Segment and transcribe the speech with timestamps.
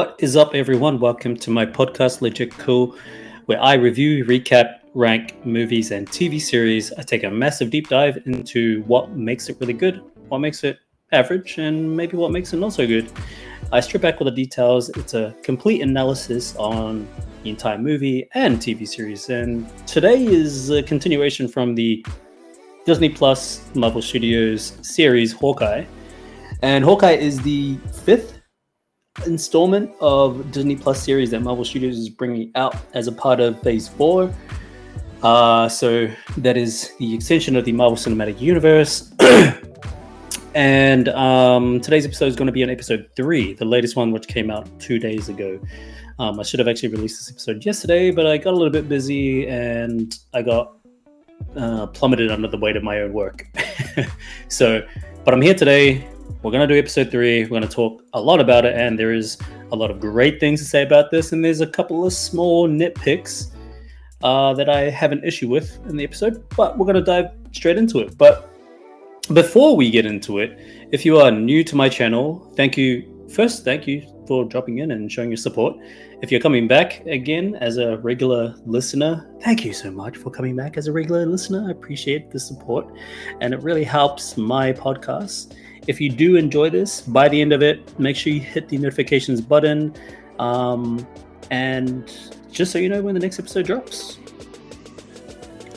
[0.00, 0.98] What is up, everyone?
[0.98, 2.96] Welcome to my podcast, Legit Cool,
[3.44, 6.90] where I review, recap, rank movies and TV series.
[6.94, 10.78] I take a massive deep dive into what makes it really good, what makes it
[11.12, 13.12] average, and maybe what makes it not so good.
[13.72, 14.88] I strip back all the details.
[14.88, 17.06] It's a complete analysis on
[17.42, 19.28] the entire movie and TV series.
[19.28, 22.02] And today is a continuation from the
[22.86, 25.84] Disney Plus Marvel Studios series Hawkeye.
[26.62, 28.39] And Hawkeye is the fifth
[29.26, 33.60] installment of Disney Plus series that Marvel Studios is bringing out as a part of
[33.60, 34.32] Phase 4.
[35.22, 39.12] Uh, so that is the extension of the Marvel Cinematic Universe.
[40.54, 44.28] and um, today's episode is going to be on episode 3, the latest one, which
[44.28, 45.60] came out two days ago.
[46.18, 48.88] Um, I should have actually released this episode yesterday, but I got a little bit
[48.88, 50.76] busy and I got
[51.56, 53.46] uh, plummeted under the weight of my own work.
[54.48, 54.86] so,
[55.24, 56.09] but I'm here today
[56.42, 57.42] we're going to do episode three.
[57.42, 59.36] We're going to talk a lot about it, and there is
[59.72, 62.66] a lot of great things to say about this, and there's a couple of small
[62.66, 63.54] nitpicks
[64.22, 67.30] uh, that I have an issue with in the episode, but we're going to dive
[67.52, 68.16] straight into it.
[68.16, 68.48] But
[69.34, 70.58] before we get into it,
[70.92, 73.28] if you are new to my channel, thank you.
[73.28, 75.76] First, thank you for dropping in and showing your support.
[76.22, 80.56] If you're coming back again as a regular listener, thank you so much for coming
[80.56, 81.66] back as a regular listener.
[81.68, 82.92] I appreciate the support,
[83.40, 85.54] and it really helps my podcast
[85.86, 88.78] if you do enjoy this, by the end of it, make sure you hit the
[88.78, 89.94] notifications button.
[90.38, 91.06] Um,
[91.50, 92.10] and
[92.50, 94.18] just so you know when the next episode drops.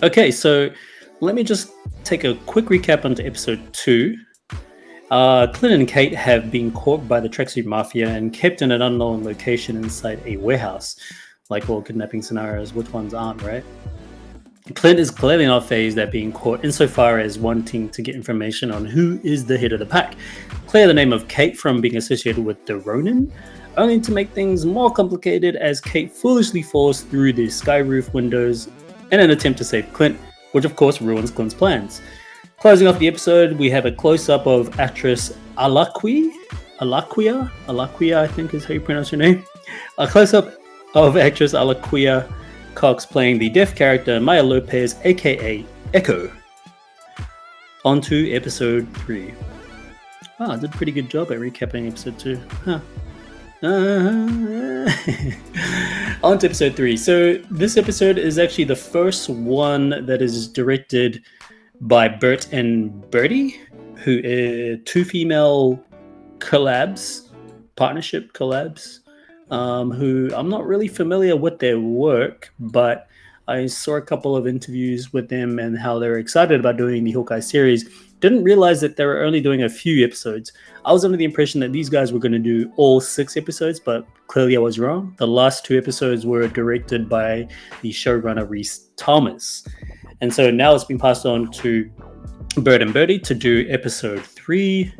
[0.02, 0.70] Okay, so
[1.22, 1.72] let me just
[2.04, 4.16] take a quick recap onto episode two.
[5.10, 8.82] Uh, Clint and Kate have been caught by the Tracksuit Mafia and kept in an
[8.82, 10.96] unknown location inside a warehouse.
[11.50, 13.64] Like all kidnapping scenarios, which ones aren't, right?
[14.76, 18.86] Clint is clearly not phased at being caught insofar as wanting to get information on
[18.86, 20.16] who is the head of the pack.
[20.68, 23.30] Clear the name of Kate from being associated with the Ronin,
[23.76, 28.70] only to make things more complicated as Kate foolishly falls through the sky roof windows
[29.12, 30.18] in an attempt to save Clint,
[30.54, 32.02] which of course ruins Clint's plans.
[32.60, 36.32] Closing off the episode, we have a close up of actress Alaqui.
[36.80, 37.52] Alaquia?
[37.68, 39.44] Alaquia, I think is how you pronounce her name.
[39.98, 40.54] A close up
[40.96, 42.34] of actress Alaquia
[42.76, 46.32] Cox playing the deaf character Maya Lopez, aka Echo.
[47.86, 49.34] On to episode 3.
[50.40, 52.42] Wow, I did a pretty good job at recapping episode 2.
[52.66, 52.80] Huh.
[53.62, 54.92] Uh,
[56.24, 56.98] on to episode 3.
[56.98, 61.22] So, this episode is actually the first one that is directed
[61.82, 63.60] by Bert and Bertie,
[63.98, 65.84] who are two female
[66.40, 67.30] collabs,
[67.76, 69.03] partnership collabs
[69.52, 73.08] um, who I'm not really familiar with their work, but
[73.48, 77.12] I saw a couple of interviews with them and how they're excited about doing the
[77.12, 77.90] Hawkeye series.
[78.22, 80.54] Didn't realize that they were only doing a few episodes.
[80.86, 83.82] I was under the impression that these guys were going to do all six episodes,
[83.82, 85.14] but clearly I was wrong.
[85.18, 87.50] The last two episodes were directed by
[87.82, 89.68] the showrunner Rhys Thomas.
[90.22, 91.92] And so now it's been passed on to
[92.58, 94.94] Bert and Bertie to do episode three,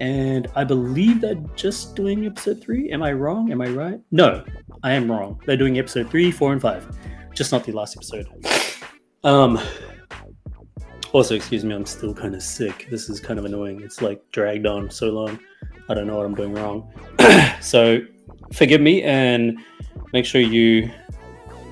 [0.00, 2.90] and I believe they're just doing episode three.
[2.90, 3.50] Am I wrong?
[3.52, 4.00] Am I right?
[4.10, 4.44] No,
[4.82, 5.40] I am wrong.
[5.46, 6.86] They're doing episode three, four, and five,
[7.34, 8.26] just not the last episode.
[9.24, 9.58] Um.
[11.12, 12.88] Also, excuse me, I'm still kind of sick.
[12.90, 13.80] This is kind of annoying.
[13.80, 15.38] It's like dragged on so long.
[15.88, 16.92] I don't know what I'm doing wrong.
[17.60, 18.00] so,
[18.52, 19.58] forgive me and
[20.12, 20.90] make sure you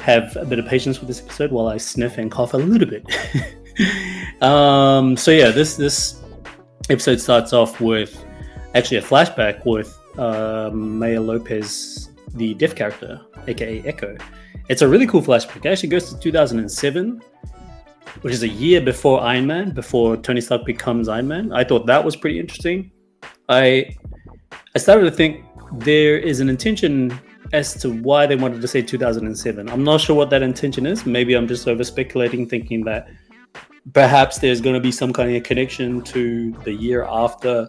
[0.05, 2.89] have a bit of patience with this episode while I sniff and cough a little
[2.89, 3.05] bit.
[4.43, 6.21] um, so yeah, this this
[6.91, 8.25] episode starts off with
[8.75, 14.17] actually a flashback with uh, Maya Lopez, the deaf character, aka Echo.
[14.69, 15.65] It's a really cool flashback.
[15.65, 17.23] It actually goes to 2007,
[18.23, 21.53] which is a year before Iron Man, before Tony Stark becomes Iron Man.
[21.53, 22.91] I thought that was pretty interesting.
[23.49, 23.97] I
[24.75, 27.19] I started to think there is an intention
[27.53, 29.69] as to why they wanted to say 2007.
[29.69, 31.07] I'm not sure what that intention is.
[31.07, 33.09] Maybe I'm just over speculating, thinking that
[33.93, 37.69] perhaps there's going to be some kind of connection to the year after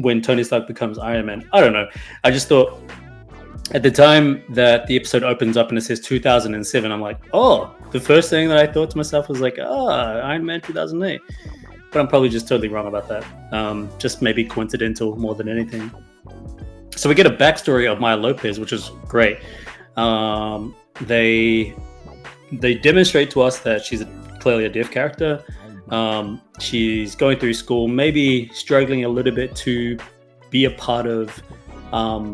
[0.00, 1.48] when Tony Stark becomes Iron Man.
[1.52, 1.88] I don't know.
[2.24, 2.80] I just thought
[3.72, 7.74] at the time that the episode opens up and it says 2007, I'm like, oh,
[7.90, 9.88] the first thing that I thought to myself was like, ah, oh,
[10.20, 11.20] Iron Man 2008.
[11.90, 13.24] But I'm probably just totally wrong about that.
[13.52, 15.90] Um, just maybe coincidental more than anything.
[16.96, 19.38] So we get a backstory of Maya Lopez, which is great.
[19.96, 21.74] Um, they
[22.52, 25.42] they demonstrate to us that she's a clearly a deaf character.
[25.88, 29.96] Um, she's going through school, maybe struggling a little bit to
[30.50, 31.42] be a part of
[31.94, 32.26] um,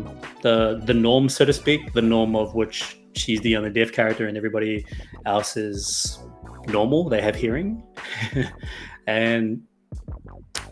[0.43, 4.27] the the norm, so to speak, the norm of which she's the only deaf character
[4.27, 4.85] and everybody
[5.25, 6.19] else is
[6.67, 7.09] normal.
[7.09, 7.81] They have hearing,
[9.07, 9.63] and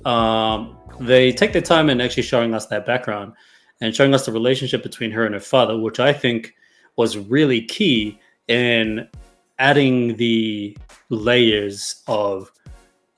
[0.04, 3.32] um, they take their time in actually showing us that background.
[3.80, 6.52] and showing us the relationship between her and her father, which I think
[6.96, 8.18] was really key
[8.48, 9.06] in
[9.58, 10.76] adding the
[11.10, 12.50] layers of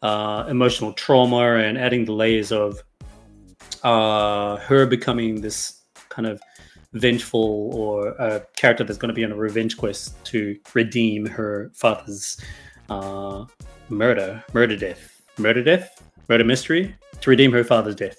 [0.03, 2.83] uh, emotional trauma and adding the layers of
[3.83, 6.41] uh, her becoming this kind of
[6.93, 11.71] vengeful or a character that's going to be on a revenge quest to redeem her
[11.75, 12.41] father's
[12.89, 13.45] uh,
[13.89, 18.19] murder, murder death, murder death, murder mystery to redeem her father's death.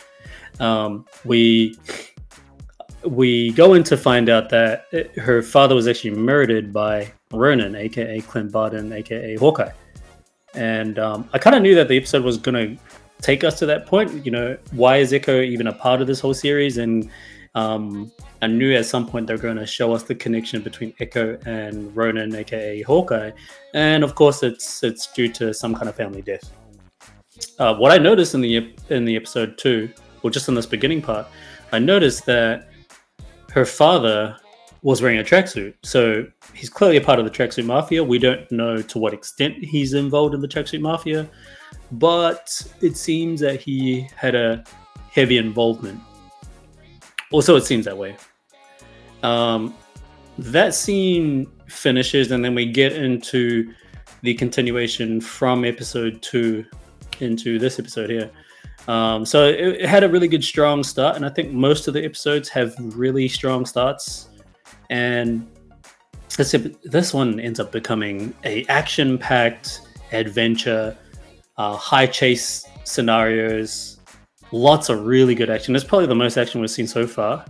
[0.60, 1.78] um, we
[3.04, 8.20] we go in to find out that her father was actually murdered by Ronin, aka
[8.20, 9.72] Clint Barton, aka Hawkeye.
[10.54, 12.82] And um, I kind of knew that the episode was going to
[13.20, 14.24] take us to that point.
[14.24, 16.78] You know, why is Echo even a part of this whole series?
[16.78, 17.10] And
[17.54, 18.10] um,
[18.42, 21.94] I knew at some point they're going to show us the connection between Echo and
[21.96, 23.32] Ronin, aka Hawkeye.
[23.74, 26.52] And of course, it's it's due to some kind of family death.
[27.58, 29.90] Uh, what I noticed in the in the episode too,
[30.22, 31.26] or just in this beginning part,
[31.72, 32.68] I noticed that
[33.52, 34.36] her father
[34.86, 35.74] was wearing a tracksuit.
[35.82, 36.24] So
[36.54, 38.04] he's clearly a part of the tracksuit mafia.
[38.04, 41.28] We don't know to what extent he's involved in the tracksuit mafia,
[41.90, 44.62] but it seems that he had a
[45.10, 46.00] heavy involvement.
[47.32, 48.16] Also, it seems that way.
[49.24, 49.74] Um,
[50.38, 53.74] that scene finishes, and then we get into
[54.22, 56.64] the continuation from episode two
[57.18, 58.30] into this episode here.
[58.86, 61.94] Um, so it, it, had a really good strong start, and I think most of
[61.94, 64.28] the episodes have really strong starts.
[64.90, 65.46] And
[66.36, 66.54] this
[66.84, 69.80] this one ends up becoming a action packed
[70.12, 70.96] adventure,
[71.56, 73.98] uh, high chase scenarios,
[74.52, 75.74] lots of really good action.
[75.74, 77.44] It's probably the most action we've seen so far.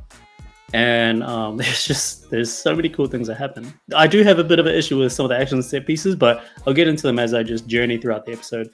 [0.73, 3.73] And um, there's just there's so many cool things that happen.
[3.95, 6.17] I do have a bit of an issue with some of the action set pieces,
[6.17, 8.71] but I'll get into them as I just journey throughout the episode.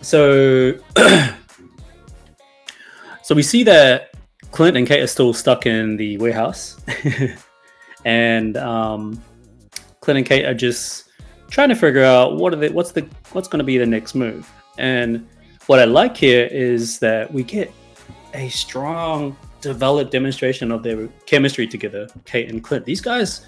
[0.00, 0.74] So,
[3.22, 4.07] so we see that
[4.50, 6.80] Clint and Kate are still stuck in the warehouse,
[8.04, 9.22] and um,
[10.00, 11.08] Clint and Kate are just
[11.50, 14.50] trying to figure out what are what's the what's going to be the next move.
[14.78, 15.26] And
[15.66, 17.72] what I like here is that we get
[18.34, 22.84] a strong, developed demonstration of their chemistry together, Kate and Clint.
[22.84, 23.44] These guys,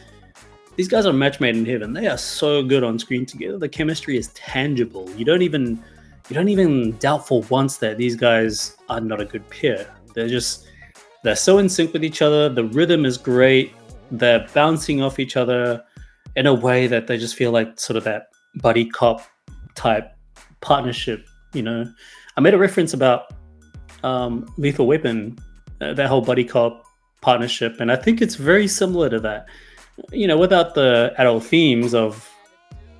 [0.76, 1.92] these guys are match made in heaven.
[1.92, 3.58] They are so good on screen together.
[3.58, 5.08] The chemistry is tangible.
[5.16, 5.82] You don't even
[6.28, 9.92] you don't even doubt for once that these guys are not a good pair.
[10.14, 10.66] They're just
[11.22, 12.48] they're so in sync with each other.
[12.48, 13.72] The rhythm is great.
[14.10, 15.84] They're bouncing off each other
[16.36, 19.22] in a way that they just feel like sort of that buddy cop
[19.74, 20.12] type
[20.60, 21.26] partnership.
[21.52, 21.92] You know,
[22.36, 23.32] I made a reference about
[24.02, 25.38] um, Lethal Weapon,
[25.80, 26.84] uh, that whole buddy cop
[27.20, 29.46] partnership, and I think it's very similar to that.
[30.12, 32.28] You know, without the adult themes of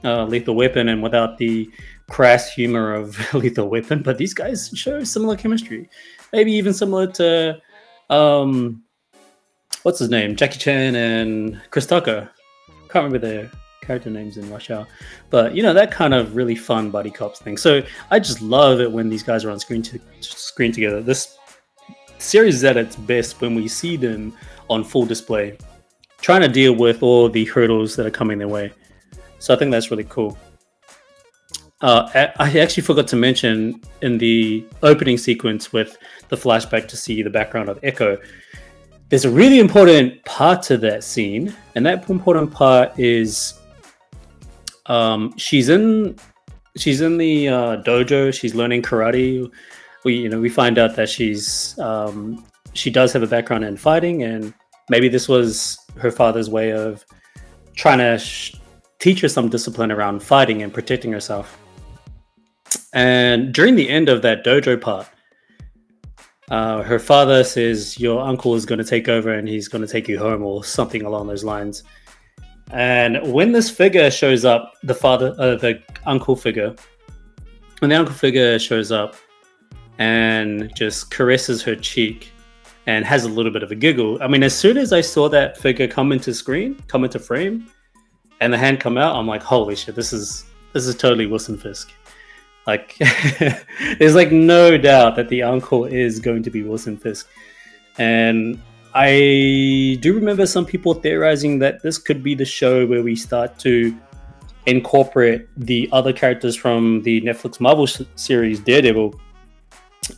[0.05, 1.71] uh, Lethal Weapon and without the
[2.11, 5.89] crass humor of Lethal Weapon, but these guys show similar chemistry.
[6.33, 7.61] Maybe even similar to
[8.11, 8.83] um,
[9.83, 12.29] what's his name, Jackie Chan and Chris Tucker.
[12.91, 13.51] Can't remember their
[13.83, 14.87] character names in Rush Hour,
[15.31, 17.57] but you know that kind of really fun buddy cops thing.
[17.57, 21.01] So I just love it when these guys are on screen to screen together.
[21.01, 21.39] This
[22.19, 24.37] series is at its best when we see them
[24.69, 25.57] on full display,
[26.21, 28.73] trying to deal with all the hurdles that are coming their way.
[29.39, 30.37] So I think that's really cool.
[31.83, 35.97] Uh, I actually forgot to mention in the opening sequence with
[36.29, 38.19] the flashback to see the background of Echo.
[39.09, 43.55] There's a really important part to that scene, and that important part is
[44.87, 46.17] um, she's in
[46.77, 48.33] she's in the uh, dojo.
[48.33, 49.51] She's learning karate.
[50.05, 52.45] We you know we find out that she's um,
[52.75, 54.53] she does have a background in fighting, and
[54.91, 57.05] maybe this was her father's way of
[57.75, 58.55] trying to sh-
[58.99, 61.60] teach her some discipline around fighting and protecting herself.
[62.93, 65.09] And during the end of that dojo part,
[66.51, 69.91] uh, her father says, Your uncle is going to take over and he's going to
[69.91, 71.85] take you home, or something along those lines.
[72.73, 76.75] And when this figure shows up, the father, uh, the uncle figure,
[77.79, 79.17] when the uncle figure shows up
[79.99, 82.33] and just caresses her cheek
[82.87, 84.19] and has a little bit of a giggle.
[84.23, 87.67] I mean, as soon as I saw that figure come into screen, come into frame,
[88.41, 91.59] and the hand come out, I'm like, holy shit, this is this is totally Wilson
[91.59, 91.93] Fisk.
[92.67, 92.97] Like,
[93.99, 97.29] there's like no doubt that the uncle is going to be Wilson Fisk.
[97.99, 98.61] And
[98.95, 103.59] I do remember some people theorizing that this could be the show where we start
[103.61, 103.97] to
[104.67, 109.19] incorporate the other characters from the Netflix Marvel series Daredevil.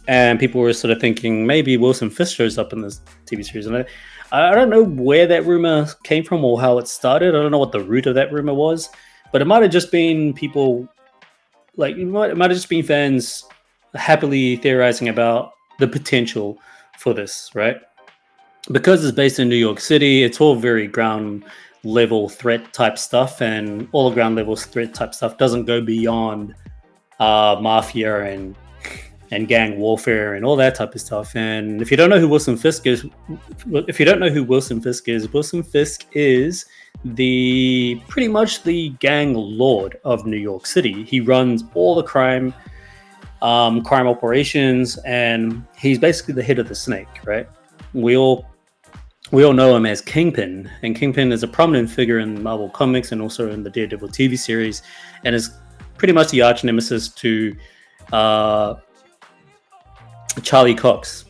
[0.09, 3.67] And people were sort of thinking maybe Wilson Fisk shows up in this TV series.
[3.67, 3.85] And I,
[4.33, 7.35] I don't know where that rumor came from or how it started.
[7.35, 8.89] I don't know what the root of that rumor was,
[9.33, 10.89] but it might have just been people
[11.77, 13.45] like it might, it might have just been fans
[13.95, 16.59] happily theorizing about the potential
[16.99, 17.77] for this, right?
[18.71, 21.45] Because it's based in New York City, it's all very ground
[21.85, 26.55] level threat type stuff, and all the ground level threat type stuff doesn't go beyond
[27.19, 28.55] uh, mafia and
[29.33, 31.35] and gang warfare and all that type of stuff.
[31.35, 33.07] And if you don't know who Wilson Fisk is,
[33.73, 36.67] if you don't know who Wilson Fisk is, Wilson Fisk is
[37.05, 41.05] the pretty much the gang lord of New York City.
[41.05, 42.55] He runs all the crime,
[43.41, 47.49] um, crime operations, and he's basically the head of the snake, right?
[47.93, 48.47] We all
[49.33, 53.13] we all know him as Kingpin, and Kingpin is a prominent figure in Marvel Comics
[53.13, 54.83] and also in the Daredevil TV series,
[55.25, 55.51] and is
[55.97, 57.57] pretty much the arch nemesis to
[58.13, 58.75] uh,
[60.43, 61.25] Charlie Cox.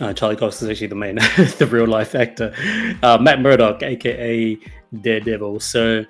[0.00, 1.14] Uh, Charlie Cox is actually the main,
[1.58, 2.54] the real life actor.
[3.02, 4.58] Uh, Matt Murdock, aka
[5.00, 5.60] Daredevil.
[5.60, 6.04] So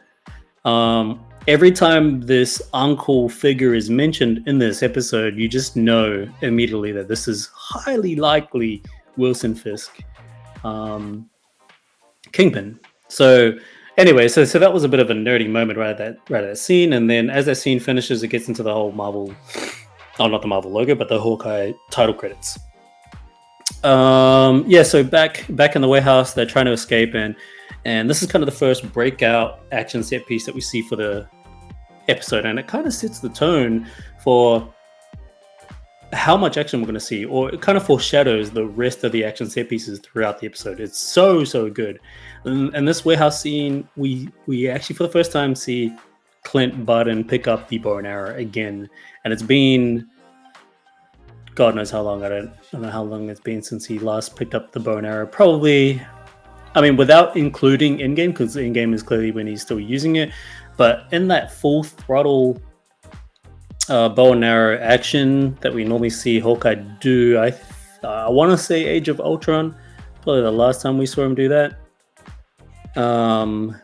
[0.65, 6.93] um, every time this uncle figure is mentioned in this episode, you just know immediately
[6.93, 8.83] that this is highly likely
[9.17, 9.99] Wilson Fisk,
[10.65, 11.29] um,
[12.33, 12.79] Kingpin.
[13.09, 13.53] So
[13.99, 16.45] anyway, so so that was a bit of a nerdy moment right at that right
[16.45, 19.35] at that scene, and then as that scene finishes, it gets into the whole Marvel
[20.19, 22.59] oh, not the Marvel logo, but the Hawkeye title credits.
[23.85, 27.35] Um, yeah, so back back in the warehouse, they're trying to escape, and
[27.85, 30.97] and this is kind of the first breakout action set piece that we see for
[30.97, 31.29] the
[32.09, 33.87] episode, and it kind of sets the tone
[34.23, 34.73] for
[36.13, 39.13] how much action we're going to see, or it kind of foreshadows the rest of
[39.13, 40.79] the action set pieces throughout the episode.
[40.81, 41.99] It's so so good,
[42.45, 45.95] and, and this warehouse scene, we we actually for the first time see
[46.45, 48.89] Clint Barton pick up the bow and arrow again,
[49.25, 50.09] and it's been
[51.55, 52.25] God knows how long.
[52.25, 54.81] I don't, I don't know how long it's been since he last picked up the
[54.81, 55.27] bow and arrow.
[55.27, 56.01] Probably,
[56.75, 60.33] I mean, without including Endgame, because Endgame is clearly when he's still using it.
[60.77, 62.61] But in that full throttle
[63.89, 67.51] uh, bow and arrow action that we normally see Hawkeye do, I
[68.03, 69.77] uh, I want to say Age of Ultron,
[70.23, 71.79] probably the last time we saw him do that.
[72.97, 73.77] Um,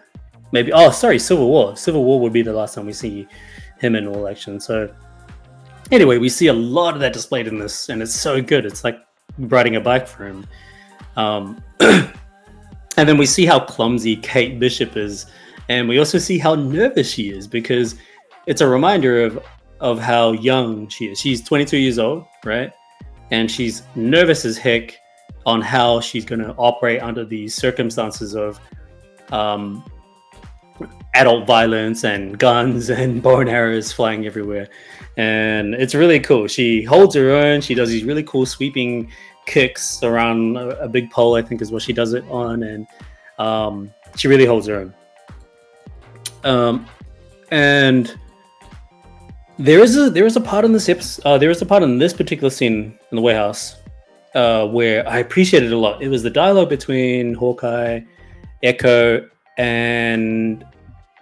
[0.53, 0.73] maybe.
[0.73, 1.77] Oh, sorry, Civil War.
[1.77, 3.29] Civil War would be the last time we see
[3.79, 4.59] him in all action.
[4.59, 4.93] So
[5.91, 8.67] anyway, we see a lot of that displayed in this, and it's so good.
[8.67, 8.99] It's like
[9.39, 10.47] riding a bike for him.
[11.17, 11.63] Um,
[12.99, 15.27] and then we see how clumsy Kate Bishop is,
[15.69, 17.95] and we also see how nervous she is because
[18.47, 19.43] it's a reminder of
[19.81, 21.21] of how young she is.
[21.21, 22.73] She's 22 years old, right?
[23.31, 24.99] And she's nervous as heck
[25.47, 28.59] on how she's going to operate under these circumstances of
[29.31, 29.85] um,
[31.15, 34.69] adult violence and guns and bow and arrows flying everywhere.
[35.17, 36.49] And it's really cool.
[36.49, 37.61] She holds her own.
[37.61, 39.13] She does these really cool sweeping
[39.49, 42.63] kicks around a, a big pole, I think is what she does it on.
[42.63, 42.87] And
[43.39, 44.95] um, she really holds her own.
[46.45, 46.87] Um,
[47.51, 48.17] and
[49.59, 51.83] there is a there is a part in this episode, uh, there is a part
[51.83, 53.77] in this particular scene in the warehouse
[54.35, 56.01] uh, where I appreciated a lot.
[56.01, 58.01] It was the dialogue between Hawkeye,
[58.63, 60.65] Echo, and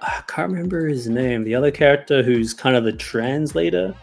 [0.03, 1.45] I can't remember his name.
[1.45, 3.95] The other character who's kind of the translator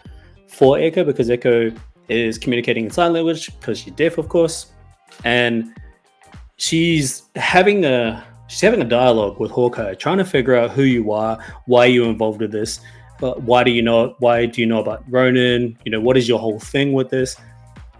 [0.48, 1.70] for Echo because Echo
[2.08, 4.72] is communicating in sign language because she's deaf, of course,
[5.24, 5.74] and
[6.56, 11.12] she's having a she's having a dialogue with Hawkeye, trying to figure out who you
[11.12, 12.80] are, why you're involved with this,
[13.18, 15.78] but why do you know why do you know about Ronin?
[15.84, 17.36] You know, what is your whole thing with this?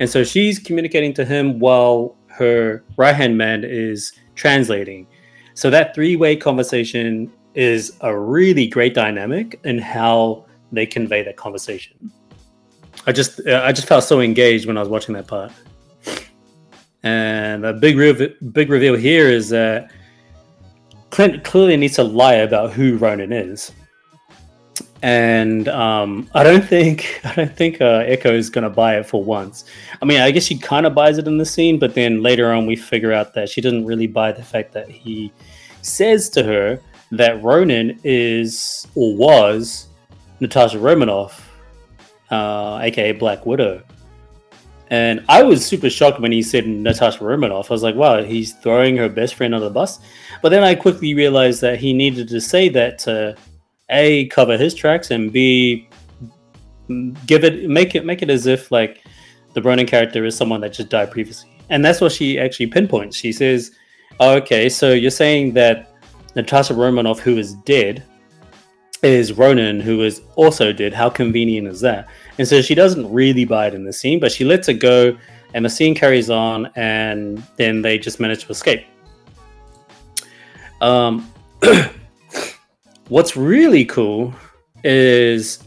[0.00, 5.06] And so she's communicating to him while her right hand man is translating.
[5.54, 11.36] So that three way conversation is a really great dynamic in how they convey that
[11.36, 12.10] conversation.
[13.06, 15.52] I just I just felt so engaged when I was watching that part.
[17.02, 19.90] And a big re- big reveal here is that
[21.10, 23.72] Clint clearly needs to lie about who Ronin is.
[25.02, 29.22] And um, I don't think I don't think uh, Echo is gonna buy it for
[29.22, 29.66] once.
[30.00, 32.50] I mean, I guess she kind of buys it in the scene, but then later
[32.52, 35.30] on we figure out that she doesn't really buy the fact that he
[35.82, 36.80] says to her
[37.12, 39.88] that Ronin is or was
[40.40, 41.53] Natasha Romanoff,
[42.34, 43.82] uh, aka Black Widow.
[44.90, 47.70] And I was super shocked when he said Natasha Romanoff.
[47.70, 49.98] I was like, wow, he's throwing her best friend under the bus.
[50.42, 53.34] But then I quickly realized that he needed to say that to
[53.88, 55.88] A, cover his tracks, and B,
[57.26, 59.04] give it, make it, make it as if like
[59.54, 61.50] the Ronin character is someone that just died previously.
[61.70, 63.16] And that's what she actually pinpoints.
[63.16, 63.70] She says,
[64.20, 65.94] oh, okay, so you're saying that
[66.36, 68.04] Natasha Romanoff, who is dead,
[69.02, 70.92] is Ronin, who is also dead.
[70.92, 72.08] How convenient is that?
[72.38, 75.16] And so she doesn't really buy it in the scene, but she lets it go,
[75.54, 78.84] and the scene carries on, and then they just manage to escape.
[80.80, 81.30] Um,
[83.08, 84.34] what's really cool
[84.82, 85.60] is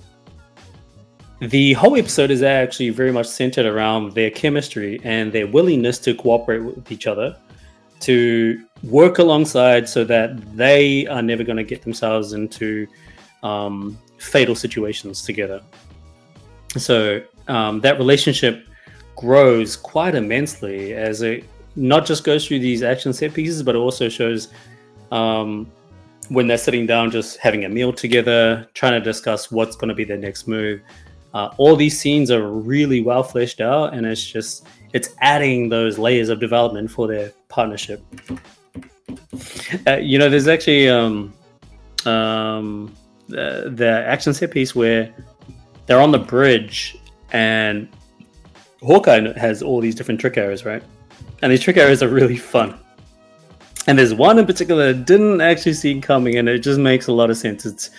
[1.39, 6.13] the whole episode is actually very much centered around their chemistry and their willingness to
[6.15, 7.37] cooperate with each other
[7.99, 12.87] to work alongside so that they are never going to get themselves into
[13.43, 15.61] um, fatal situations together.
[16.79, 18.65] So um, that relationship
[19.15, 21.43] grows quite immensely as it
[21.75, 24.49] not just goes through these action set pieces, but it also shows
[25.11, 25.71] um,
[26.29, 29.95] when they're sitting down, just having a meal together, trying to discuss what's going to
[29.95, 30.81] be their next move.
[31.33, 35.97] Uh, all these scenes are really well fleshed out, and it's just it's adding those
[35.97, 38.01] layers of development for their partnership.
[39.85, 41.33] Uh, you know, there's actually um,
[42.05, 42.95] um,
[43.27, 45.13] the, the action set piece where
[45.87, 46.97] they're on the bridge
[47.31, 47.89] and
[48.81, 50.83] Hawkeye has all these different trick arrows, right?
[51.41, 52.77] And these trick arrows are really fun.
[53.87, 57.13] And there's one in particular that didn't actually see coming, and it just makes a
[57.13, 57.65] lot of sense.
[57.65, 57.89] It's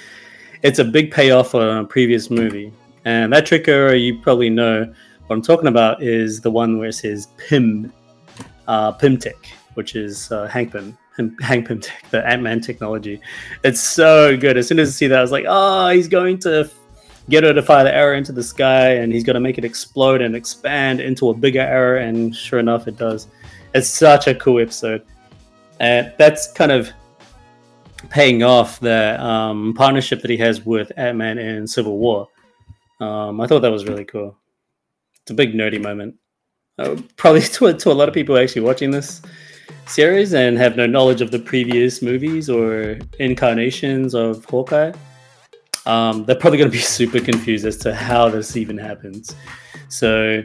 [0.63, 2.73] it's a big payoff on a previous movie.
[3.05, 4.93] And that trick arrow you probably know
[5.27, 7.93] what I'm talking about is the one where it says Pym,
[8.67, 10.99] uh, Pymtech, which is uh, Hank Pym,
[11.41, 13.21] Hank Pymtech, the Ant Man technology.
[13.65, 14.59] It's so good.
[14.59, 16.71] As soon as I see that, I was like, oh, he's going to
[17.29, 19.65] get her to fire the arrow into the sky and he's going to make it
[19.65, 23.29] explode and expand into a bigger arrow and sure enough it does.
[23.75, 25.05] It's such a cool episode.
[25.81, 26.91] And that's kind of
[28.11, 32.29] paying off the um, partnership that he has with ant-man in civil war.
[33.01, 34.37] Um, i thought that was really cool.
[35.23, 36.17] It's a big nerdy moment.
[36.79, 39.21] Uh, probably to, to a lot of people actually watching this
[39.87, 44.93] series and have no knowledge of the previous movies or incarnations of hawkeye
[45.89, 49.35] um, they're probably going to be super confused as to how this even happens.
[49.89, 50.43] So,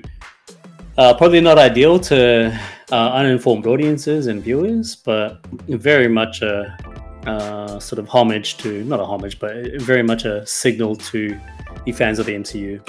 [0.98, 2.60] uh, probably not ideal to
[2.92, 6.78] uh, uninformed audiences and viewers, but very much a
[7.27, 11.40] uh, sort of homage to, not a homage, but very much a signal to
[11.86, 12.79] the fans of the MCU.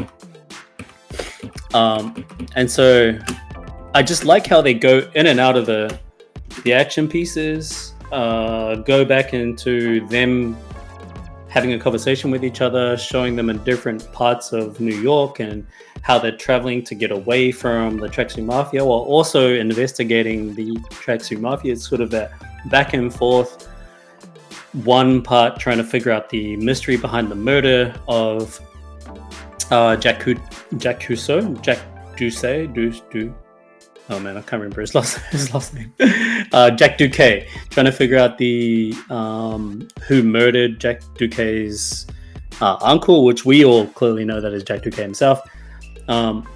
[1.75, 3.19] Um, and so,
[3.95, 5.99] I just like how they go in and out of the
[6.63, 10.57] the action pieces, uh, go back into them
[11.55, 15.65] having a conversation with each other, showing them in different parts of New York and
[16.03, 21.39] how they're traveling to get away from the Tracksuit Mafia while also investigating the Tracksuit
[21.39, 21.75] Mafia.
[21.75, 22.33] It's sort of that
[22.71, 23.69] back and forth.
[24.83, 28.61] One part trying to figure out the mystery behind the murder of
[29.71, 30.27] uh, Jack,
[30.79, 31.79] Jack Cuso, Jack
[32.17, 32.41] Duce,
[32.75, 33.33] Duce, Duce,
[34.11, 35.93] oh man, I can't remember his last his last name.
[36.55, 42.07] Uh, Jack Duque, trying to figure out the um, who murdered Jack Duque's
[42.61, 45.41] uh, uncle, which we all clearly know that is Jack Duque himself.
[46.07, 46.49] Um,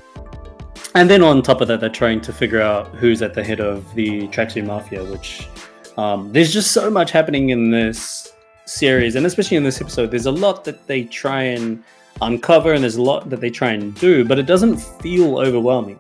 [0.94, 3.58] and then on top of that, they're trying to figure out who's at the head
[3.58, 5.48] of the Tracksuit Mafia, which
[5.96, 8.32] um, there's just so much happening in this
[8.66, 11.82] series, and especially in this episode, there's a lot that they try and
[12.22, 15.98] uncover, and there's a lot that they try and do, but it doesn't feel overwhelming.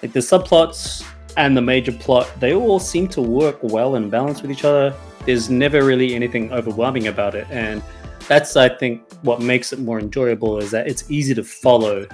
[0.00, 1.04] Like the subplots
[1.36, 4.94] and the major plot, they all seem to work well and balance with each other.
[5.24, 7.82] There's never really anything overwhelming about it, and
[8.28, 12.06] that's I think what makes it more enjoyable is that it's easy to follow.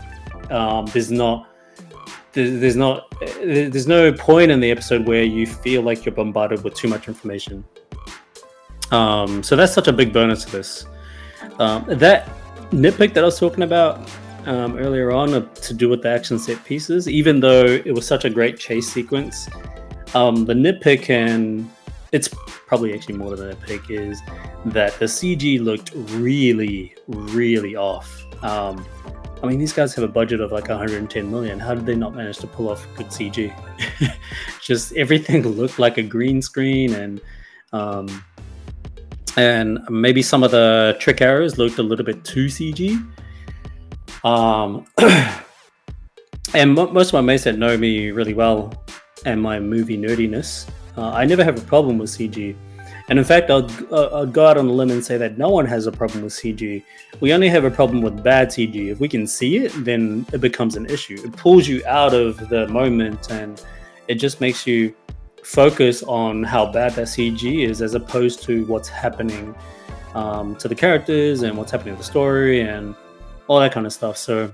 [0.50, 1.48] Um, there's not
[2.32, 6.74] there's not there's no point in the episode where you feel like you're bombarded with
[6.74, 7.64] too much information.
[8.90, 10.86] Um, so that's such a big bonus to this.
[11.58, 12.28] Um, that
[12.70, 14.08] nitpick that I was talking about
[14.48, 18.24] um, earlier on to do with the action set pieces, even though it was such
[18.24, 19.48] a great chase sequence.
[20.14, 21.70] Um, the nitpick, and
[22.12, 24.20] it's probably actually more than a nitpick, is
[24.64, 28.24] that the CG looked really, really off.
[28.42, 28.86] Um,
[29.42, 31.58] I mean, these guys have a budget of like 110 million.
[31.58, 33.54] How did they not manage to pull off good CG?
[34.62, 37.20] Just everything looked like a green screen, and
[37.74, 38.24] um,
[39.36, 42.98] and maybe some of the trick arrows looked a little bit too CG.
[44.28, 44.84] Um,
[46.54, 48.84] and most of my mates that know me really well
[49.24, 52.54] and my movie nerdiness, uh, I never have a problem with CG.
[53.08, 55.48] And in fact, I'll, uh, I'll go out on a limb and say that no
[55.48, 56.84] one has a problem with CG.
[57.20, 58.90] We only have a problem with bad CG.
[58.90, 61.18] If we can see it, then it becomes an issue.
[61.24, 63.64] It pulls you out of the moment and
[64.08, 64.94] it just makes you
[65.42, 69.54] focus on how bad that CG is as opposed to what's happening
[70.14, 72.94] um, to the characters and what's happening to the story and
[73.48, 74.16] all that kind of stuff.
[74.16, 74.52] So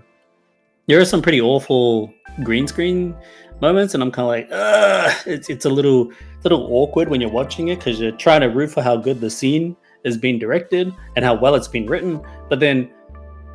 [0.86, 3.14] there are some pretty awful green screen
[3.60, 5.16] moments, and I'm kind of like, Ugh!
[5.26, 6.10] it's it's a little
[6.42, 9.30] little awkward when you're watching it because you're trying to root for how good the
[9.30, 12.90] scene is being directed and how well it's been written, but then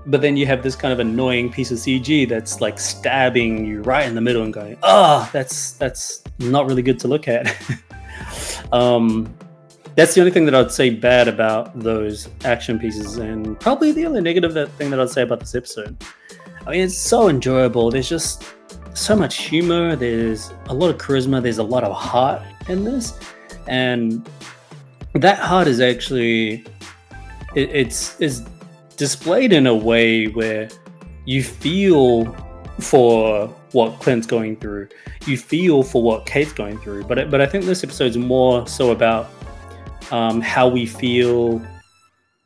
[0.06, 3.82] but then you have this kind of annoying piece of CG that's like stabbing you
[3.82, 7.28] right in the middle and going, ah, oh, that's that's not really good to look
[7.28, 7.56] at.
[8.72, 9.34] um,
[9.96, 14.06] that's the only thing that I'd say bad about those action pieces, and probably the
[14.06, 16.04] only negative thing that I'd say about this episode.
[16.66, 17.90] I mean, it's so enjoyable.
[17.90, 18.44] There's just
[18.94, 19.96] so much humor.
[19.96, 21.42] There's a lot of charisma.
[21.42, 23.18] There's a lot of heart in this,
[23.68, 24.28] and
[25.14, 26.66] that heart is actually
[27.56, 28.46] it, it's is
[28.98, 30.70] displayed in a way where
[31.26, 32.26] you feel
[32.80, 34.90] for what Clint's going through.
[35.26, 37.04] You feel for what Kate's going through.
[37.06, 39.30] But but I think this episode is more so about
[40.12, 41.62] um, how we feel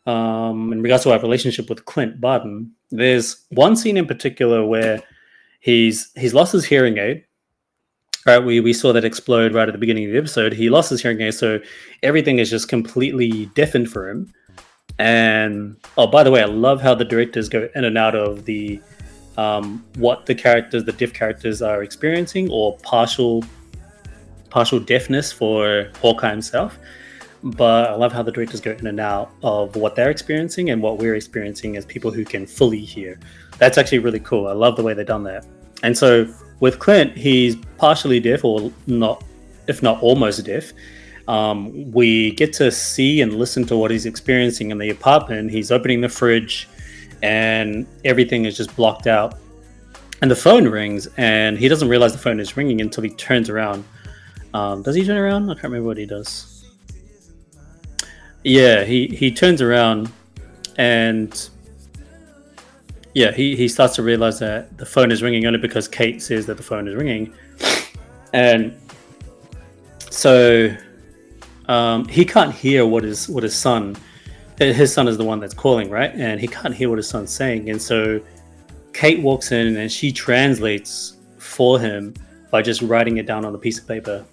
[0.06, 2.72] um, in regards to our relationship with Clint Barton.
[2.92, 5.02] There's one scene in particular where
[5.60, 7.26] he's he's lost his hearing aid.
[8.26, 10.54] Right, we, we saw that explode right at the beginning of the episode.
[10.54, 11.60] He lost his hearing aid, so
[12.04, 14.32] everything is just completely deafened for him.
[14.98, 18.46] And oh, by the way, I love how the directors go in and out of
[18.46, 18.80] the
[19.36, 23.44] um, what the characters, the deaf characters, are experiencing, or partial
[24.50, 26.78] partial deafness for Hawkeye himself
[27.44, 30.82] but I love how the directors go in and out of what they're experiencing and
[30.82, 33.20] what we're experiencing as people who can fully hear.
[33.58, 34.48] That's actually really cool.
[34.48, 35.46] I love the way they've done that.
[35.84, 39.24] And so with Clint, he's partially deaf or not,
[39.68, 40.72] if not almost deaf.
[41.28, 45.52] Um, we get to see and listen to what he's experiencing in the apartment.
[45.52, 46.70] He's opening the fridge
[47.22, 49.38] and everything is just blocked out.
[50.22, 53.50] And the phone rings and he doesn't realize the phone is ringing until he turns
[53.50, 53.84] around.
[54.54, 55.50] Um, does he turn around?
[55.50, 56.53] I can't remember what he does.
[58.44, 60.12] Yeah, he he turns around
[60.78, 61.50] and
[63.14, 66.48] yeah, he, he starts to realize that the phone is ringing only because Kate says
[66.48, 67.32] that the phone is ringing.
[68.34, 68.76] And
[70.10, 70.76] so
[71.68, 73.96] um, he can't hear what his what his son
[74.58, 76.12] his son is the one that's calling, right?
[76.14, 77.70] And he can't hear what his son's saying.
[77.70, 78.22] And so
[78.94, 82.14] Kate walks in and she translates for him
[82.52, 84.24] by just writing it down on a piece of paper.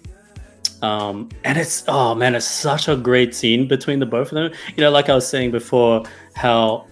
[0.81, 4.51] Um, and it's oh man, it's such a great scene between the both of them.
[4.75, 6.03] You know, like I was saying before,
[6.35, 6.87] how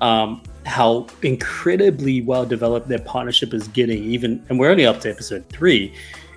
[0.00, 4.02] um, how incredibly well developed their partnership is getting.
[4.04, 5.94] Even and we're only up to episode three.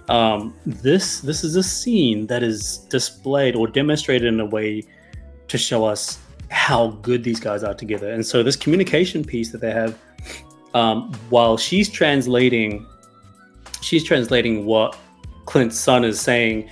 [0.08, 4.84] Um, this this is a scene that is displayed or demonstrated in a way
[5.48, 8.12] to show us how good these guys are together.
[8.12, 9.98] And so this communication piece that they have,
[10.74, 12.86] um, while she's translating,
[13.82, 14.98] she's translating what
[15.46, 16.70] Clint's son is saying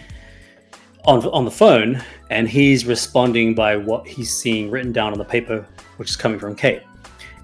[1.06, 5.26] on on the phone, and he's responding by what he's seeing written down on the
[5.26, 5.66] paper,
[5.98, 6.84] which is coming from Kate.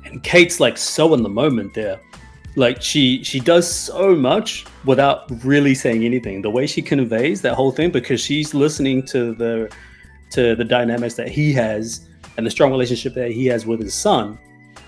[0.05, 1.99] And Kate's like so in the moment there.
[2.55, 6.41] Like she she does so much without really saying anything.
[6.41, 9.71] The way she conveys that whole thing because she's listening to the
[10.31, 13.93] to the dynamics that he has and the strong relationship that he has with his
[13.93, 14.37] son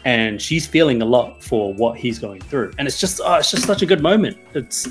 [0.06, 3.52] and she's feeling a lot for what he's going through and it's just oh, it's
[3.52, 4.88] just such a good moment it's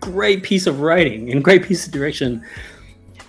[0.00, 2.42] great piece of writing and great piece of direction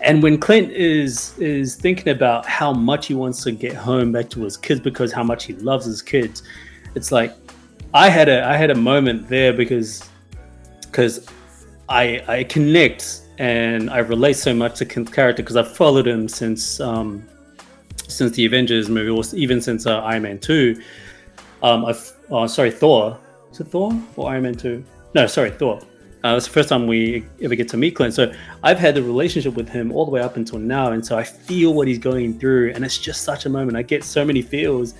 [0.01, 4.29] and when Clint is is thinking about how much he wants to get home back
[4.31, 6.43] to his kids because how much he loves his kids,
[6.95, 7.33] it's like
[7.93, 10.07] I had a I had a moment there because
[10.81, 11.27] because
[11.89, 16.29] I I connect and I relate so much to Clint's character because I've followed him
[16.29, 17.25] since um
[18.07, 20.81] since the Avengers movie or even since uh, Iron Man two.
[21.61, 23.19] Um, I've oh, sorry Thor.
[23.51, 24.83] Is it Thor or Iron Man two?
[25.13, 25.81] No, sorry Thor.
[26.23, 28.13] Uh, it's the first time we ever get to meet Clint.
[28.13, 31.17] So I've had the relationship with him all the way up until now, and so
[31.17, 33.77] I feel what he's going through, and it's just such a moment.
[33.77, 34.95] I get so many feels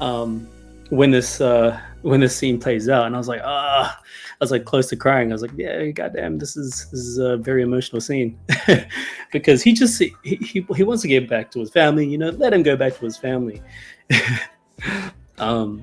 [0.00, 0.46] um,
[0.90, 4.52] when this uh, when this scene plays out, and I was like, ah, I was
[4.52, 5.32] like close to crying.
[5.32, 8.38] I was like, yeah, goddamn, this is this is a very emotional scene
[9.32, 12.06] because he just he, he he wants to get back to his family.
[12.06, 13.60] You know, let him go back to his family.
[15.38, 15.82] um,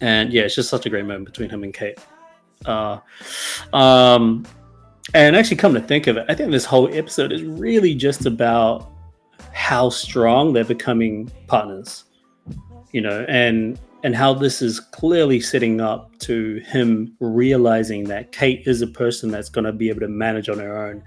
[0.00, 1.98] and yeah, it's just such a great moment between him and Kate.
[2.66, 2.98] Uh,
[3.72, 4.46] um,
[5.14, 8.26] and actually, come to think of it, I think this whole episode is really just
[8.26, 8.90] about
[9.52, 12.04] how strong they're becoming partners,
[12.92, 18.66] you know, and and how this is clearly setting up to him realizing that Kate
[18.66, 21.02] is a person that's going to be able to manage on her own.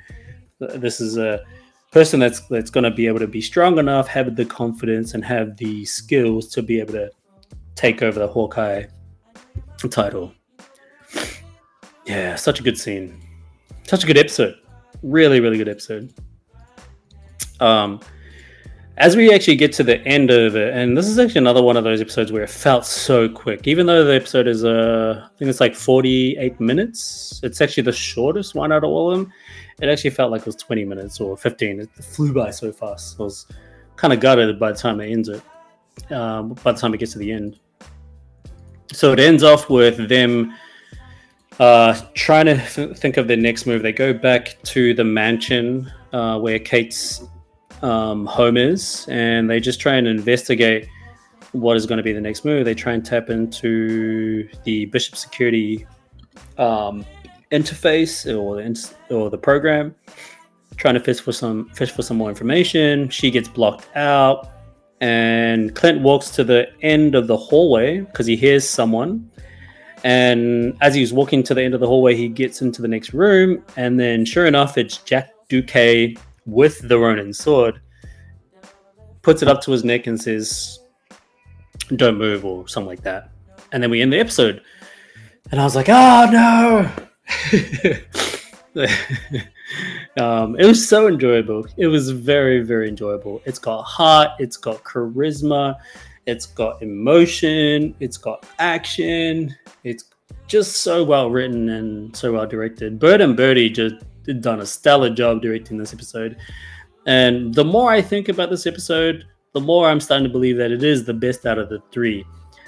[0.60, 1.44] This is a
[1.91, 5.26] person that's that's going to be able to be strong enough, have the confidence, and
[5.26, 7.10] have the skills to be able to
[7.76, 8.86] take over the Hawkeye
[9.89, 10.34] title.
[12.06, 13.20] Yeah, such a good scene.
[13.84, 14.56] Such a good episode.
[15.02, 16.13] Really, really good episode.
[17.60, 18.00] Um,
[18.98, 21.76] as we actually get to the end of it, and this is actually another one
[21.76, 23.68] of those episodes where it felt so quick.
[23.68, 27.41] Even though the episode is, uh, I think it's like 48 minutes.
[27.44, 29.34] It's actually the shortest one out of all of them.
[29.82, 31.82] It actually felt like it was 20 minutes or 15.
[31.82, 33.20] It flew by so fast.
[33.20, 33.48] I was
[33.98, 35.41] kind of gutted by the time it ends it.
[36.12, 37.60] Um, by the time it gets to the end.
[38.94, 40.54] So it ends off with them
[41.60, 43.82] uh, trying to th- think of the next move.
[43.82, 47.24] They go back to the mansion uh, where Kate's
[47.82, 50.88] um, home is, and they just try and investigate
[51.52, 52.65] what is going to be the next move.
[52.65, 55.86] They try and tap into the Bishop Security
[56.58, 57.06] um,
[57.52, 59.96] interface or the or the program,
[60.76, 63.10] trying to fish for some fish for some more information.
[63.10, 64.50] She gets blocked out,
[65.00, 69.30] and Clint walks to the end of the hallway because he hears someone.
[70.06, 73.12] And as he's walking to the end of the hallway, he gets into the next
[73.12, 76.15] room, and then sure enough, it's Jack Duque
[76.46, 77.82] with the Ronin sword.
[79.24, 80.80] Puts it up to his neck and says,
[81.96, 83.32] "Don't move" or something like that.
[83.72, 84.62] And then we end the episode,
[85.52, 86.91] and I was like, "Oh no!"
[90.24, 91.65] um, it was so enjoyable.
[91.78, 93.41] It was very, very enjoyable.
[93.46, 95.78] It's got heart, it's got charisma,
[96.25, 99.55] it's got emotion, it's got action.
[99.83, 100.05] It's
[100.47, 102.99] just so well written and so well directed.
[102.99, 103.95] Bert and Bertie just
[104.41, 106.38] done a stellar job directing this episode.
[107.05, 110.71] And the more I think about this episode, the more I'm starting to believe that
[110.71, 112.25] it is the best out of the three.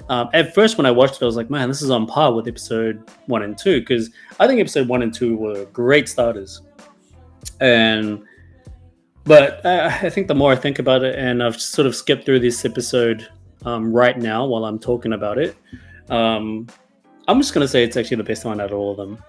[0.08, 2.32] Um, at first, when I watched it, I was like, man, this is on par
[2.32, 6.62] with episode one and two because I think episode one and two were great starters.
[7.60, 8.24] And
[9.24, 12.24] but I, I, think the more I think about it, and I've sort of skipped
[12.24, 13.28] through this episode
[13.64, 15.56] um, right now while I'm talking about it,
[16.10, 16.66] um,
[17.26, 19.22] I'm just going to say it's actually the best one out of all of them.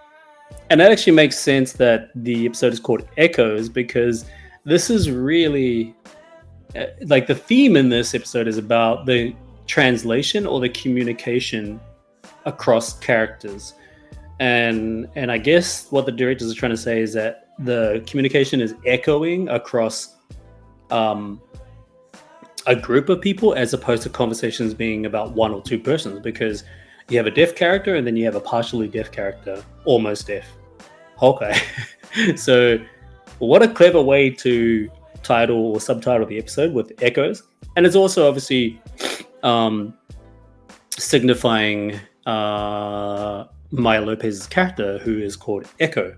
[0.70, 4.26] And that actually makes sense that the episode is called Echoes because
[4.66, 5.96] this is really
[6.76, 11.80] uh, like the theme in this episode is about the translation or the communication
[12.46, 13.74] across characters.
[14.40, 18.62] And and I guess what the directors are trying to say is that the communication
[18.62, 20.16] is echoing across
[20.92, 21.42] um,
[22.70, 26.64] a group of people as opposed to conversations being about one or two persons because
[27.10, 30.46] you have a deaf character and then you have a partially deaf character, almost deaf.
[31.20, 31.60] Okay.
[32.36, 32.78] so
[33.40, 34.88] what a clever way to
[35.24, 37.42] title or subtitle the episode with echoes.
[37.76, 38.80] And it's also obviously
[39.42, 39.96] um,
[40.92, 46.16] signifying uh, Maya Lopez's character, who is called Echo.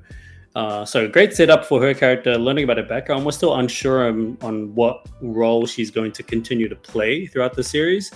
[0.56, 3.26] Uh, so great setup for her character, learning about her background.
[3.26, 7.64] We're still unsure on, on what role she's going to continue to play throughout the
[7.64, 8.12] series.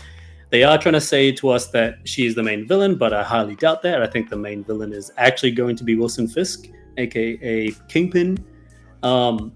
[0.50, 3.24] They are trying to say to us that she is the main villain, but I
[3.24, 4.02] highly doubt that.
[4.02, 6.68] I think the main villain is actually going to be Wilson Fisk,
[6.98, 8.38] aka Kingpin.
[9.02, 9.54] Um,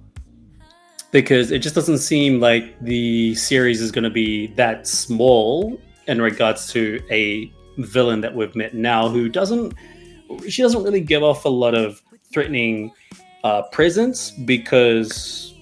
[1.12, 6.22] because it just doesn't seem like the series is going to be that small in
[6.22, 9.74] regards to a villain that we've met now who doesn't
[10.48, 12.92] she doesn't really give off a lot of threatening
[13.44, 15.54] uh, presence because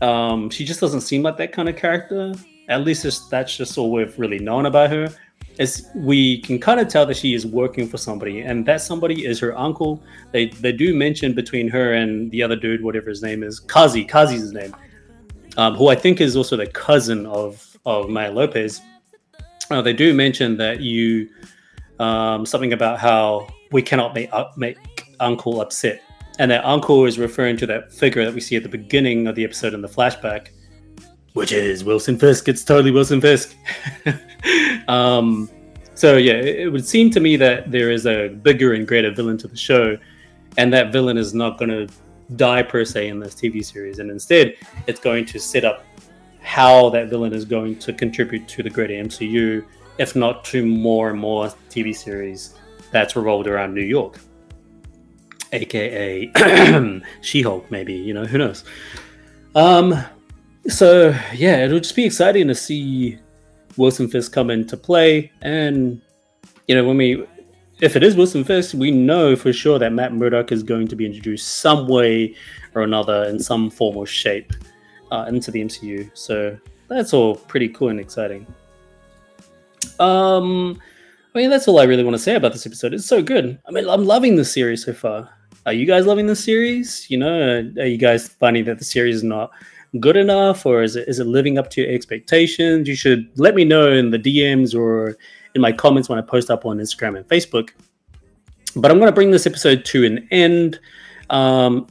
[0.00, 2.34] um, she just doesn't seem like that kind of character.
[2.68, 5.08] At least that's just all we've really known about her.
[5.58, 9.24] Is we can kind of tell that she is working for somebody and that somebody
[9.24, 10.02] is her uncle.
[10.30, 14.04] They they do mention between her and the other dude whatever his name is kazi
[14.04, 14.76] kazi's his name
[15.56, 18.82] um, who i think is also the cousin of of maya lopez.
[19.70, 21.28] Uh, they do mention that you
[21.98, 24.76] um, something about how we cannot make, uh, make
[25.20, 26.02] uncle upset.
[26.38, 29.34] And that uncle is referring to that figure that we see at the beginning of
[29.34, 30.48] the episode in the flashback
[31.36, 32.48] which is wilson fisk.
[32.48, 33.54] It's totally wilson fisk.
[34.88, 35.50] Um,
[35.94, 39.36] so yeah, it, would seem to me that there is a bigger and greater villain
[39.38, 39.98] to the show,
[40.56, 41.92] and that villain is not going to
[42.36, 44.54] die per se in this TV series, and instead
[44.86, 45.84] it's going to set up
[46.40, 49.64] how that villain is going to contribute to the greater MCU,
[49.98, 52.54] if not to more and more TV series
[52.92, 54.20] that's revolved around New York,
[55.52, 56.30] aka
[57.20, 58.64] She-Hulk, maybe you know who knows.
[59.54, 59.94] Um,
[60.68, 63.18] so yeah, it'll just be exciting to see
[63.76, 65.30] Wilson Fisk come into play.
[65.42, 66.00] And,
[66.66, 67.24] you know, when we,
[67.80, 70.96] if it is Wilson Fisk, we know for sure that Matt Murdock is going to
[70.96, 72.34] be introduced some way
[72.74, 74.52] or another in some form or shape
[75.12, 76.10] uh, into the MCU.
[76.14, 78.46] So that's all pretty cool and exciting.
[79.98, 80.80] Um,
[81.34, 82.94] I mean, that's all I really want to say about this episode.
[82.94, 83.58] It's so good.
[83.66, 85.30] I mean, I'm loving the series so far.
[85.66, 87.10] Are you guys loving the series?
[87.10, 89.50] You know, are you guys finding that the series is not
[89.98, 92.86] good enough or is it is it living up to your expectations?
[92.86, 95.16] You should let me know in the DMs or
[95.56, 97.70] in my comments when I post up on Instagram and Facebook.
[98.76, 100.78] But I'm going to bring this episode to an end.
[101.30, 101.88] Um,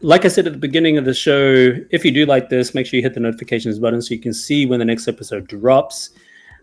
[0.00, 2.86] like I said at the beginning of the show, if you do like this, make
[2.86, 6.10] sure you hit the notifications button so you can see when the next episode drops.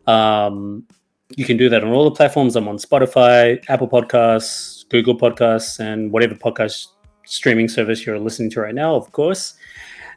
[0.07, 0.87] Um,
[1.35, 2.55] you can do that on all the platforms.
[2.55, 6.87] I'm on Spotify, Apple Podcasts, Google Podcasts, and whatever podcast
[7.25, 9.53] streaming service you're listening to right now, of course.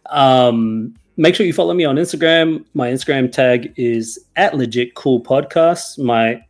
[0.06, 2.64] Um, make sure you follow me on Instagram.
[2.74, 5.98] My Instagram tag is at Legit Cool Podcasts.
[5.98, 6.42] My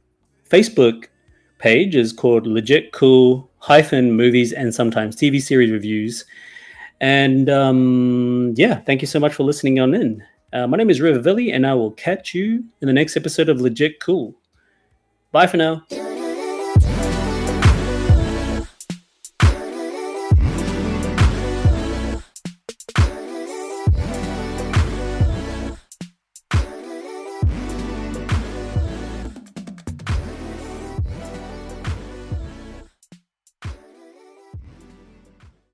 [0.49, 1.07] Facebook
[1.59, 6.25] page is called Legit Cool hyphen movies and sometimes TV series reviews.
[7.01, 10.23] And um, yeah, thank you so much for listening on in.
[10.53, 13.49] Uh, my name is River Villi, and I will catch you in the next episode
[13.49, 14.35] of Legit Cool.
[15.33, 16.12] Bye for now.